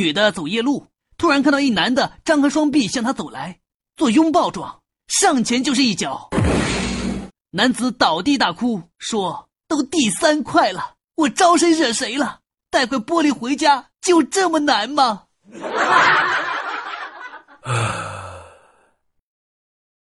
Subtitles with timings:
[0.00, 3.58] 女的走夜路，突然看到一男的张开双臂向她走来，
[3.96, 6.30] 做拥抱状，上前就是一脚。
[7.50, 12.40] 男子倒地大哭，说：“都第三块了，我招谁惹谁了？
[12.70, 15.22] 带块玻璃回家就这么难吗？”